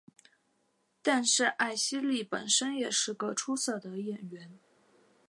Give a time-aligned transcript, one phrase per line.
[1.03, 4.57] 但是艾希莉本身也是个出色的演员。